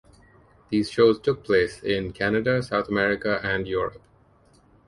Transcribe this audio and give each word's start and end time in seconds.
These 0.69 0.89
shows 0.89 1.19
took 1.19 1.43
place 1.43 1.83
in 1.83 2.11
Canada, 2.11 2.63
South 2.63 2.89
America 2.89 3.39
and 3.43 3.67
Europe. 3.67 4.01